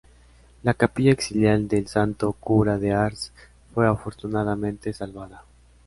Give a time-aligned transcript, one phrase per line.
[0.63, 3.31] La capilla axial del Santo Cura de Ars
[3.71, 5.43] fue afortunadamente salvada.